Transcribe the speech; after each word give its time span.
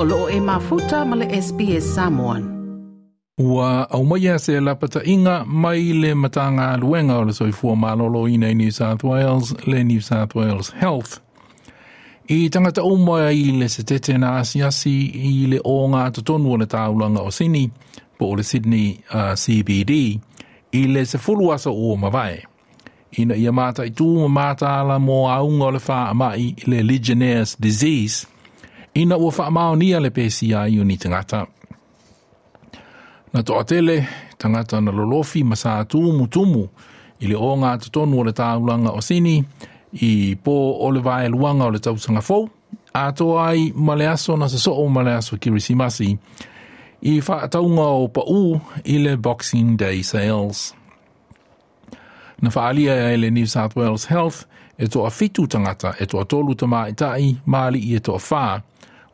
o 0.00 0.04
loo 0.04 0.28
e 0.28 0.40
mafuta 0.40 1.04
ma 1.04 1.16
le 1.16 1.26
SPS 1.42 1.94
Samoan. 1.94 2.42
Ua 3.38 3.90
au 3.90 4.04
maia 4.04 4.38
se 4.38 4.60
lapata 4.60 5.00
inga 5.04 5.44
mai 5.44 5.92
le 5.92 6.14
matanga 6.14 6.76
luenga 6.76 7.18
o 7.18 7.24
le 7.24 7.32
soifua 7.32 7.76
malolo 7.76 8.28
i 8.28 8.38
nei 8.38 8.54
New 8.54 8.70
South 8.70 9.02
Wales 9.02 9.54
le 9.66 9.84
New 9.84 10.00
South 10.00 10.34
Wales 10.34 10.74
Health. 10.80 11.20
I 12.28 12.48
tangata 12.50 12.82
umoa 12.82 13.32
i 13.32 13.52
le 13.52 13.68
se 13.68 13.82
tete 13.82 14.18
na 14.18 14.36
asiasi 14.38 15.06
i 15.06 15.46
le 15.46 15.60
o 15.64 15.88
ngā 15.88 16.10
tutonu 16.12 16.52
o 16.52 16.56
le 16.56 16.66
taulanga 16.66 17.20
o 17.20 17.30
Sydney 17.30 17.70
po 18.18 18.30
o 18.30 18.36
le 18.36 18.42
Sydney 18.42 19.00
uh, 19.10 19.34
CBD 19.34 20.20
i 20.72 20.86
le 20.86 21.06
se 21.06 21.18
fuluasa 21.18 21.70
o 21.70 21.96
mawai. 21.96 22.38
Ina 23.18 23.34
ia 23.34 23.52
mata 23.52 23.82
i 23.86 23.90
tū 23.90 24.28
mata 24.28 24.78
ala 24.80 24.98
mō 24.98 25.26
aunga 25.26 25.64
o 25.64 25.70
le 25.70 25.80
wha 25.88 26.08
amai 26.10 26.54
le 26.66 26.82
Legionnaires 26.82 27.56
Disease– 27.58 28.26
ina 28.94 29.16
ua 29.16 29.32
whaamaonia 29.38 30.00
le 30.00 30.10
pesi 30.10 30.54
a 30.54 30.68
iu 30.68 30.84
ni 30.84 30.96
tangata. 30.96 31.46
Na 33.32 33.42
toa 33.42 33.64
tele, 33.64 34.06
tangata 34.38 34.80
na 34.80 34.92
lolofi 34.92 35.44
ma 35.44 35.54
tūmu 35.54 36.26
tūmu 36.28 36.68
i 37.20 37.26
le 37.26 37.36
o 37.36 37.56
ngā 37.56 37.78
tutonu 37.82 38.20
o 38.20 38.24
le 38.24 38.32
tāulanga 38.32 38.94
o 38.94 39.00
sini 39.00 39.42
i 39.92 40.36
pō 40.44 40.56
o 40.80 40.90
le 40.90 41.00
vae 41.00 41.28
luanga 41.28 41.66
o 41.66 41.70
le 41.70 41.78
tausanga 41.78 42.22
fau, 42.22 42.48
a 42.94 43.12
toa 43.12 43.48
ai 43.50 43.72
male 43.74 44.06
aso 44.08 44.36
na 44.36 44.48
sa 44.48 44.58
soo 44.58 44.88
male 44.88 45.14
aso 45.14 45.36
kirisimasi 45.36 46.16
i 47.02 47.20
whaataunga 47.20 47.86
o 48.02 48.08
pa 48.08 48.22
u 48.26 48.60
i 48.84 48.98
le 48.98 49.16
Boxing 49.16 49.76
Day 49.76 50.02
Sales. 50.02 50.74
Na 52.42 52.50
whaalia 52.54 53.12
e 53.12 53.16
le 53.16 53.30
New 53.30 53.46
South 53.46 53.76
Wales 53.76 54.06
Health 54.06 54.46
e 54.78 54.88
toa 54.88 55.10
fitu 55.10 55.46
tangata 55.46 55.94
e 55.98 56.06
toa 56.06 56.24
tolu 56.24 56.54
tamā 56.54 56.88
i 56.90 56.94
tai 56.94 57.36
māli 57.46 57.82
i 57.90 57.96
e 57.98 58.00
toa 58.00 58.18
whaa 58.30 58.60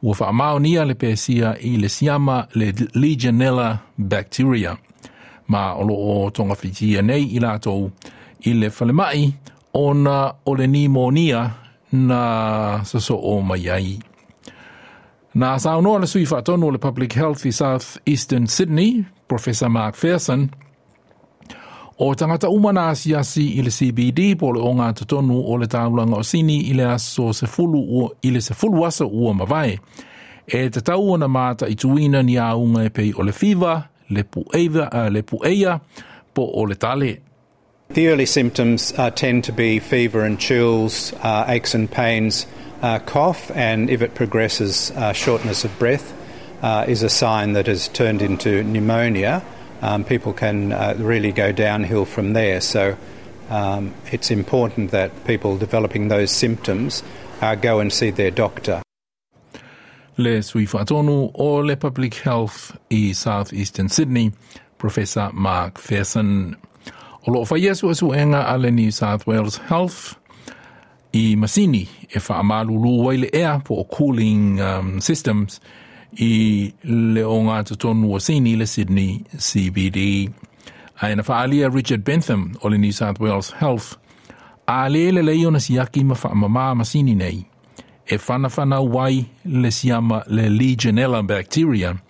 ua 0.02 0.14
whaamaonia 0.18 0.84
le 0.84 0.94
pēsia 0.94 1.54
i 1.60 1.76
le 1.78 1.88
siama 1.88 2.46
le 2.54 2.72
Legionella 2.94 3.78
bacteria. 3.96 4.76
Ma 5.46 5.74
o 5.74 6.30
tonga 6.30 6.56
whitia 6.56 7.02
nei 7.02 7.34
i 7.36 7.40
lātou 7.40 7.90
i 8.44 8.54
le 8.54 8.70
o 9.72 9.92
na 9.94 10.32
o 10.44 10.54
le 10.54 10.66
pneumonia 10.66 11.50
na 11.92 12.84
saso 12.84 13.16
o 13.16 13.40
mai 13.40 13.68
ai. 13.70 13.98
Nā 15.34 15.56
saunoa 15.58 16.00
le 16.00 16.06
sui 16.06 16.24
le 16.70 16.78
Public 16.78 17.12
Health 17.14 17.44
i 17.44 17.50
South 17.52 17.98
Eastern 18.06 18.46
Sydney, 18.46 19.04
Professor 19.26 19.68
Mark 19.68 19.96
Ferson, 19.96 20.50
O 21.98 22.14
tangata 22.14 22.48
umana 22.48 22.88
asiasi 22.88 23.48
i 23.58 23.62
le 23.62 23.70
CBD 23.70 24.34
po 24.38 24.50
le 24.50 24.60
o 24.60 24.72
ngā 24.74 24.88
tutonu 24.98 25.36
o 25.46 25.54
le 25.56 25.68
tāulanga 25.70 26.18
o 26.18 26.24
sini 26.26 26.56
i 26.66 26.72
le 26.74 26.88
aso 26.90 27.28
se 27.32 27.46
fulu 27.46 27.78
o, 27.78 28.08
i 28.22 28.32
le 28.34 28.40
se 28.42 28.54
fulu 28.54 28.82
asa 28.86 29.06
ua 29.06 29.34
mawai. 29.34 29.78
E 30.46 30.68
te 30.74 30.80
tau 30.82 31.12
ona 31.14 31.28
māta 31.30 31.68
i 31.70 31.76
tuina 31.78 32.24
ni 32.24 32.34
a 32.36 32.50
unga 32.58 32.82
e 32.88 32.90
pei 32.90 33.12
o 33.14 33.22
le 33.22 33.32
fiva, 33.32 33.76
le 34.10 34.24
pueia, 34.24 34.88
uh, 34.90 35.06
le 35.08 35.22
pueia 35.22 35.78
po 36.34 36.50
o 36.50 36.66
le 36.66 36.74
tale. 36.74 37.12
The 37.90 38.08
early 38.08 38.26
symptoms 38.26 38.92
uh, 38.98 39.10
tend 39.10 39.44
to 39.44 39.52
be 39.52 39.78
fever 39.78 40.24
and 40.24 40.40
chills, 40.40 41.12
uh, 41.22 41.44
aches 41.46 41.74
and 41.74 41.88
pains, 41.88 42.46
uh, 42.82 42.98
cough, 42.98 43.52
and 43.54 43.88
if 43.88 44.02
it 44.02 44.16
progresses, 44.16 44.90
uh, 44.96 45.12
shortness 45.12 45.64
of 45.64 45.78
breath 45.78 46.12
uh, 46.60 46.86
is 46.88 47.04
a 47.04 47.08
sign 47.08 47.52
that 47.52 47.68
has 47.68 47.86
turned 47.86 48.20
into 48.20 48.64
pneumonia. 48.64 49.44
Um, 49.82 50.04
people 50.04 50.32
can 50.32 50.72
uh, 50.72 50.94
really 50.98 51.32
go 51.32 51.52
downhill 51.52 52.04
from 52.04 52.32
there. 52.32 52.60
So 52.60 52.96
um, 53.50 53.94
it's 54.12 54.30
important 54.30 54.90
that 54.90 55.10
people 55.24 55.56
developing 55.56 56.08
those 56.08 56.30
symptoms 56.30 57.02
uh, 57.40 57.54
go 57.54 57.80
and 57.80 57.92
see 57.92 58.10
their 58.10 58.30
doctor. 58.30 58.82
Le 60.16 60.42
sui 60.42 60.66
whaatonu 60.66 61.32
o 61.34 61.56
le 61.56 61.76
Public 61.76 62.14
Health 62.14 62.76
i 62.90 63.12
South 63.12 63.52
Eastern 63.52 63.88
Sydney, 63.88 64.32
Professor 64.78 65.30
Mark 65.32 65.78
Ferson. 65.78 66.56
O 67.26 67.32
lo 67.32 67.44
whai 67.44 67.68
asu 67.70 67.90
asu 67.90 68.14
enga 68.14 68.46
ale 68.46 68.70
New 68.70 68.92
South 68.92 69.26
Wales 69.26 69.56
Health 69.56 70.16
i 71.12 71.34
Masini 71.36 71.88
e 72.14 72.20
wha 72.28 72.38
amalulu 72.38 73.04
waile 73.04 73.28
ea 73.34 73.60
po 73.64 73.84
cooling 73.84 74.60
um, 74.60 75.00
systems– 75.00 75.60
i 76.18 76.72
le 76.82 77.22
tutonu 77.64 78.14
o 78.14 78.18
sini 78.18 78.56
le 78.56 78.66
Sydney 78.66 79.24
CBD. 79.36 80.30
Whaalia 81.00 81.68
Richard 81.68 82.04
Bentham 82.04 82.56
o 82.62 82.68
le 82.68 82.78
New 82.78 82.92
South 82.92 83.18
Wales 83.20 83.50
Health. 83.52 83.96
A 84.66 84.88
le 84.88 85.10
le 85.10 85.22
ma 86.04 86.14
wha 86.14 86.34
mama 86.34 86.74
ma 86.74 86.84
sini 86.84 87.14
nei. 87.14 87.46
E 88.06 88.18
whana 88.28 88.48
whana 88.48 88.80
wai 88.80 89.26
le 89.44 89.70
siama 89.70 90.24
le 90.28 90.48
Legionella 90.48 91.22
bacteria. 91.26 92.00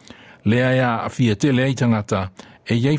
A 0.46 1.08
fia 1.08 1.34
te 1.36 1.52
le 1.52 1.74
tangata 1.74 2.30
e 2.66 2.74
iei 2.74 2.98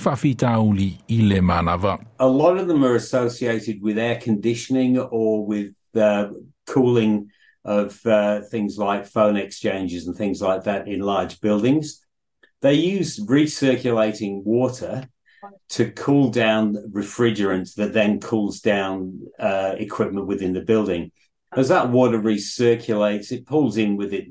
i 1.08 1.22
le 1.22 1.42
manawa. 1.42 2.00
A 2.20 2.28
lot 2.28 2.58
of 2.58 2.68
them 2.68 2.84
are 2.84 2.96
associated 2.96 3.82
with 3.82 3.98
air 3.98 4.20
conditioning 4.20 4.98
or 4.98 5.46
with 5.46 5.74
uh, 5.96 6.28
cooling 6.66 7.30
of 7.66 8.00
uh, 8.06 8.42
things 8.42 8.78
like 8.78 9.08
phone 9.08 9.36
exchanges 9.36 10.08
and 10.08 10.16
things 10.16 10.42
like 10.42 10.64
that 10.64 10.88
in 10.88 11.00
large 11.00 11.42
buildings. 11.42 12.06
They 12.62 12.76
use 12.76 13.20
recirculating 13.20 14.44
water 14.44 15.10
to 15.70 15.92
cool 15.92 16.30
down 16.30 16.76
refrigerant 16.92 17.76
that 17.76 17.94
then 17.94 18.20
cools 18.20 18.62
down 18.62 19.28
uh, 19.40 19.76
equipment 19.78 20.28
within 20.28 20.54
the 20.54 20.62
building. 20.62 21.12
As 21.56 21.70
that 21.70 21.90
water 21.90 22.20
recirculates, 22.20 23.32
it 23.32 23.46
pulls 23.48 23.78
in 23.78 23.98
with 23.98 24.14
it 24.14 24.28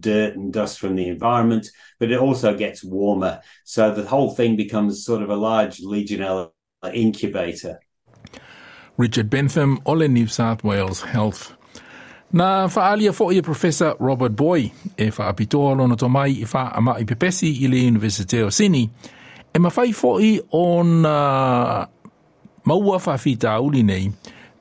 dirt 0.00 0.36
and 0.36 0.52
dust 0.52 0.78
from 0.78 0.96
the 0.96 1.08
environment, 1.08 1.68
but 1.98 2.10
it 2.10 2.18
also 2.18 2.56
gets 2.56 2.84
warmer. 2.84 3.40
So 3.64 3.92
the 3.92 4.06
whole 4.06 4.34
thing 4.34 4.56
becomes 4.56 5.04
sort 5.04 5.22
of 5.22 5.30
a 5.30 5.36
large 5.36 5.80
Legionella 5.80 6.50
incubator. 6.92 7.80
Richard 8.96 9.30
Bentham, 9.30 9.80
Ole 9.86 10.08
New 10.08 10.26
South 10.26 10.64
Wales 10.64 11.02
Health 11.02 11.56
Na 12.32 12.68
whaalia 12.68 13.12
fo 13.12 13.30
i 13.32 13.40
Professor 13.40 13.96
Robert 13.98 14.36
Booy 14.36 14.70
e 14.96 15.10
whaapitoa 15.10 15.76
lona 15.76 15.96
to 15.96 16.08
mai 16.08 16.30
i 16.42 16.44
wha 16.44 16.74
ama 16.76 16.98
i 17.00 17.04
pepesi 17.04 17.64
i 17.64 17.68
le 17.68 17.86
University 17.86 18.42
of 18.42 18.52
Sini 18.52 18.90
e 19.54 19.58
mawhai 19.58 19.94
fo 19.94 20.18
i 20.20 20.40
o 20.52 20.82
na 20.82 21.86
maua 22.64 22.98
whawhita 22.98 23.60
uli 23.60 23.82
nei 23.82 24.12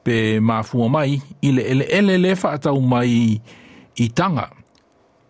pe 0.03 0.39
mafua 0.39 0.89
mai 0.89 1.21
i 1.41 1.51
le 1.51 1.61
ele 1.61 1.85
ele 1.91 2.17
le 2.17 2.35
whaatau 2.35 2.79
mai 2.81 3.41
i 3.95 4.07
tanga 4.07 4.49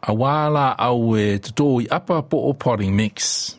a 0.03 0.13
wala 0.13 0.75
au 0.77 1.17
e 1.17 1.39
i 1.81 1.87
apa 1.89 2.21
po 2.21 2.37
o 2.49 2.53
potting 2.53 2.95
mix. 2.95 3.57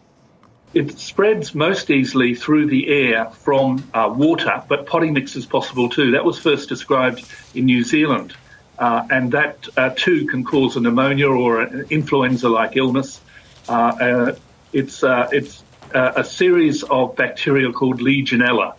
It 0.74 0.98
spreads 1.00 1.52
most 1.52 1.90
easily 1.90 2.36
through 2.36 2.66
the 2.66 2.86
air 2.88 3.26
from 3.32 3.82
uh, 3.92 4.14
water, 4.14 4.62
but 4.68 4.86
potting 4.86 5.14
mix 5.14 5.34
is 5.34 5.46
possible 5.46 5.88
too. 5.88 6.12
That 6.12 6.24
was 6.24 6.38
first 6.38 6.68
described 6.68 7.24
in 7.54 7.64
New 7.64 7.82
Zealand. 7.82 8.36
Uh, 8.78 9.06
and 9.10 9.32
that 9.32 9.66
uh, 9.76 9.90
too 9.96 10.26
can 10.26 10.44
cause 10.44 10.76
a 10.76 10.80
pneumonia 10.80 11.28
or 11.28 11.62
an 11.62 11.86
influenza-like 11.90 12.76
illness. 12.76 13.20
Uh, 13.68 13.72
uh 13.72 14.36
it's 14.72 15.02
uh, 15.02 15.28
it's 15.32 15.64
uh, 15.94 16.12
a 16.16 16.24
series 16.24 16.82
of 16.84 17.16
bacteria 17.16 17.72
called 17.72 18.00
Legionella, 18.00 18.74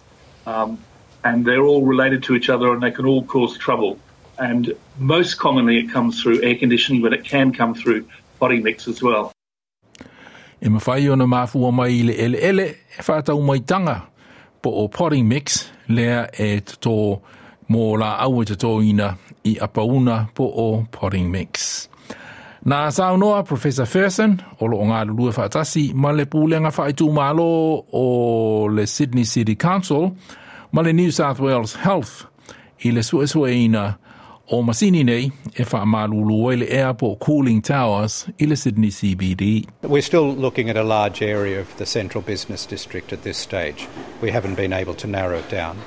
um, 0.46 0.78
and 1.24 1.46
they're 1.46 1.64
all 1.64 1.84
related 1.84 2.24
to 2.24 2.36
each 2.36 2.50
other, 2.50 2.72
and 2.74 2.82
they 2.84 2.92
can 2.92 3.06
all 3.06 3.24
cause 3.24 3.58
trouble. 3.58 3.98
And 4.38 4.74
most 4.98 5.40
commonly, 5.40 5.80
it 5.80 5.92
comes 5.92 6.22
through 6.22 6.44
air 6.44 6.56
conditioning, 6.56 7.02
but 7.02 7.14
it 7.14 7.24
can 7.24 7.52
come 7.52 7.74
through 7.74 8.08
potting 8.40 8.64
mix 8.64 8.88
as 8.88 9.02
well. 9.02 9.31
E 10.62 10.68
mawhai 10.68 11.10
ona 11.12 11.26
mafua 11.26 11.74
mai 11.74 12.04
le 12.04 12.14
ele 12.14 12.38
ele, 12.38 12.66
e 12.70 13.02
whātau 13.02 13.44
mai 13.44 13.60
tanga 13.60 14.08
po 14.62 14.72
o 14.72 14.88
potting 14.88 15.28
mix, 15.28 15.70
lea 15.88 16.28
e 16.38 16.60
tō 16.62 17.22
mō 17.69 17.97
la 18.00 18.16
au 18.25 18.41
e 18.41 18.46
tō 18.46 18.74
ina 18.90 19.13
i 19.46 19.57
apauna 19.62 20.27
po 20.33 20.44
o 20.44 20.86
potting 20.92 21.31
mix. 21.31 21.88
Nā 22.66 23.45
Professor 23.48 23.86
Ferson, 23.86 24.42
o 24.60 24.68
ngā 24.68 25.06
lulua 25.07 25.94
ma 25.95 26.12
le 26.12 26.25
pūlenga 26.25 26.71
mālo 27.13 27.86
o 27.94 28.68
le 28.68 28.86
Sydney 28.86 29.24
City 29.24 29.56
Council, 29.56 30.16
ma 30.71 30.81
le 30.81 30.92
New 30.94 31.12
South 31.12 31.39
Wales 31.39 31.75
Health, 31.75 32.25
i 32.83 32.92
le 32.92 33.01
ina 33.54 33.98
o 34.51 34.62
masini 34.62 35.04
nei 35.06 35.31
e 35.56 35.63
wha 35.63 35.86
malulu 35.86 36.57
le 36.57 36.94
po 36.95 37.16
cooling 37.16 37.62
towers 37.62 38.27
i 38.39 38.45
le 38.45 38.56
Sydney 38.56 38.89
CBD. 38.89 39.68
We're 39.83 40.01
still 40.01 40.33
looking 40.33 40.69
at 40.69 40.75
a 40.75 40.83
large 40.83 41.21
area 41.21 41.62
of 41.62 41.77
the 41.77 41.86
central 41.86 42.24
business 42.24 42.66
district 42.66 43.13
at 43.13 43.24
this 43.24 43.38
stage. 43.38 43.88
We 44.21 44.31
haven't 44.31 44.56
been 44.56 44.74
able 44.74 44.95
to 44.95 45.07
narrow 45.07 45.38
it 45.38 45.50
down. 45.50 45.77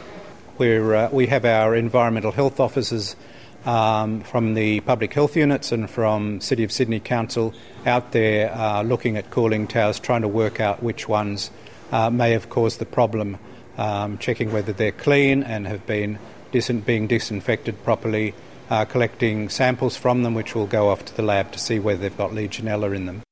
We're, 0.58 0.94
uh, 0.94 1.08
we 1.10 1.26
have 1.28 1.44
our 1.44 1.74
environmental 1.74 2.32
health 2.32 2.60
officers 2.60 3.16
um, 3.64 4.20
from 4.22 4.54
the 4.54 4.80
public 4.80 5.14
health 5.14 5.36
units 5.36 5.72
and 5.72 5.88
from 5.88 6.40
City 6.40 6.64
of 6.64 6.72
Sydney 6.72 7.00
Council 7.00 7.54
out 7.86 8.12
there 8.12 8.52
uh, 8.54 8.82
looking 8.82 9.16
at 9.16 9.30
cooling 9.30 9.66
towers, 9.66 9.98
trying 9.98 10.22
to 10.22 10.28
work 10.28 10.60
out 10.60 10.82
which 10.82 11.08
ones 11.08 11.50
uh, 11.90 12.10
may 12.10 12.32
have 12.32 12.50
caused 12.50 12.78
the 12.80 12.86
problem, 12.86 13.38
um, 13.78 14.18
checking 14.18 14.52
whether 14.52 14.72
they're 14.72 14.92
clean 14.92 15.42
and 15.42 15.66
have 15.66 15.86
been 15.86 16.18
dis- 16.50 16.70
being 16.70 17.06
disinfected 17.06 17.82
properly, 17.84 18.34
uh, 18.70 18.84
collecting 18.84 19.48
samples 19.48 19.96
from 19.96 20.22
them, 20.22 20.34
which 20.34 20.54
will 20.54 20.66
go 20.66 20.90
off 20.90 21.04
to 21.04 21.16
the 21.16 21.22
lab 21.22 21.50
to 21.52 21.58
see 21.58 21.78
whether 21.78 22.00
they've 22.00 22.16
got 22.16 22.30
Legionella 22.30 22.94
in 22.94 23.06
them. 23.06 23.22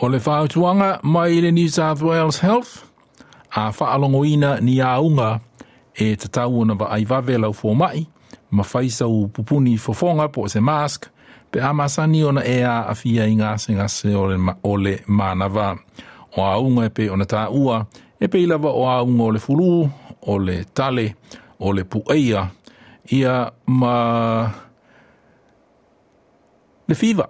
O 0.00 0.06
le 0.06 0.18
whaotuanga 0.18 1.02
mai 1.02 1.40
le 1.40 1.50
New 1.50 1.68
South 1.68 2.02
Wales 2.02 2.38
Health, 2.38 2.88
a 3.56 3.72
whaalongoina 3.72 4.60
ni 4.60 4.76
aunga 4.76 5.40
e 5.98 6.16
te 6.16 6.28
tau 6.28 6.64
na 6.64 6.74
wa 6.78 6.96
lau 7.38 7.52
fō 7.52 7.74
mai, 7.74 8.06
ma 8.50 8.62
whaisau 8.62 9.28
pupuni 9.28 9.78
fofonga 9.78 10.28
po 10.32 10.48
se 10.48 10.60
mask, 10.60 11.08
pe 11.50 11.60
a 11.60 11.72
masani 11.72 12.24
ona 12.24 12.42
e 12.44 12.62
a 12.62 12.84
a 12.88 12.94
fia 12.94 13.26
i 13.26 13.34
ngase 13.34 13.72
ngase 13.74 14.14
o 14.14 14.26
le, 14.26 14.36
o 14.62 14.76
le 14.76 14.98
mānawa. 15.08 15.78
O 16.36 16.42
a 16.42 16.58
unga 16.60 16.86
e 16.86 16.90
pe 16.90 17.08
ona 17.10 17.24
tā 17.24 17.48
e 18.20 18.28
pe 18.28 18.38
ilawa 18.38 18.70
o 18.70 18.86
a 18.86 19.02
unga 19.02 19.24
o 19.24 19.30
le 19.30 19.38
furu, 19.38 19.90
o 20.22 20.38
le 20.38 20.64
tale, 20.74 21.14
o 21.58 21.72
le 21.72 21.84
pueia, 21.84 22.50
ia 23.10 23.52
ma 23.66 24.50
le 26.88 26.94
fever. 26.94 27.28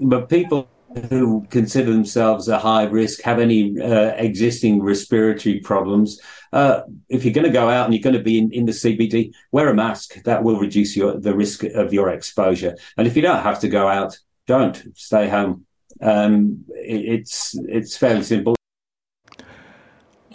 But 0.00 0.28
people 0.28 0.66
who 1.10 1.46
consider 1.50 1.92
themselves 1.92 2.48
a 2.48 2.58
high 2.58 2.84
risk 2.84 3.22
have 3.22 3.38
any 3.38 3.80
uh, 3.80 4.14
existing 4.16 4.82
respiratory 4.82 5.60
problems, 5.60 6.20
uh, 6.52 6.82
if 7.08 7.24
you're 7.24 7.34
going 7.34 7.46
to 7.46 7.52
go 7.52 7.68
out 7.68 7.84
and 7.84 7.94
you're 7.94 8.02
going 8.02 8.16
to 8.16 8.22
be 8.22 8.38
in, 8.38 8.52
in 8.52 8.64
the 8.64 8.72
CBD, 8.72 9.32
wear 9.50 9.68
a 9.68 9.74
mask. 9.74 10.22
That 10.24 10.44
will 10.44 10.58
reduce 10.58 10.96
your, 10.96 11.18
the 11.18 11.34
risk 11.34 11.64
of 11.64 11.92
your 11.92 12.10
exposure. 12.10 12.76
And 12.96 13.06
if 13.06 13.16
you 13.16 13.22
don't 13.22 13.42
have 13.42 13.60
to 13.60 13.68
go 13.68 13.88
out, 13.88 14.18
don't 14.46 14.80
stay 14.96 15.28
home. 15.28 15.66
Um, 16.00 16.64
it, 16.68 17.20
it's 17.20 17.56
it's 17.68 17.96
fairly 17.96 18.22
simple. 18.22 18.54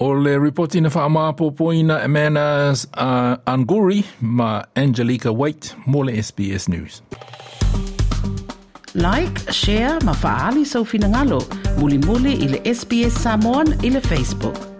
O 0.02 0.08
le 0.08 0.40
reporti 0.40 0.82
na 0.82 0.90
whaamapopoina 0.90 2.04
Amanda 2.04 2.74
uh, 2.94 3.36
Anguri 3.46 4.06
ma 4.22 4.64
Angelica 4.76 5.32
White, 5.32 5.76
le 5.88 6.14
SBS 6.14 6.70
News. 6.70 7.02
Like, 8.94 9.52
share, 9.52 9.98
ma 10.04 10.14
faali 10.14 10.66
sau 10.66 10.84
muli 11.78 11.98
muli 11.98 12.34
i 12.42 12.74
SBS 12.74 13.22
Samoan 13.22 13.78
i 13.84 13.92
Facebook. 14.02 14.79